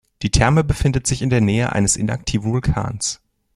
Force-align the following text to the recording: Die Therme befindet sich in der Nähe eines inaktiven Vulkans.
Die 0.23 0.31
Therme 0.31 0.63
befindet 0.63 1.05
sich 1.05 1.21
in 1.21 1.29
der 1.29 1.41
Nähe 1.41 1.73
eines 1.73 1.95
inaktiven 1.95 2.51
Vulkans. 2.51 3.21